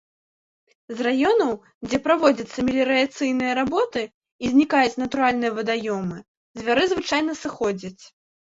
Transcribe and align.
З 0.99 1.03
раёнаў, 1.07 1.51
дзе 1.89 1.97
праводзяцца 2.05 2.57
меліярацыйныя 2.69 3.51
работы 3.61 4.01
і 4.47 4.53
знікаюць 4.55 4.99
натуральныя 5.03 5.51
вадаёмы, 5.61 6.17
звяры 6.63 6.83
звычайна 6.97 7.33
сыходзяць. 7.43 7.99